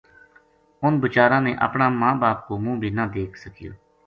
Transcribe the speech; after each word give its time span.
اُنھ 0.83 0.99
بچاراں 1.01 1.41
نے 1.47 1.53
اپنا 1.65 2.09
باپ 2.21 2.39
کو 2.47 2.57
منہ 2.63 2.79
بے 2.81 2.89
نہ 2.97 3.03
ہیر 3.15 3.29
سکیو 3.43 3.71